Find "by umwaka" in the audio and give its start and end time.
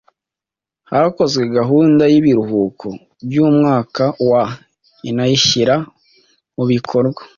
3.27-4.03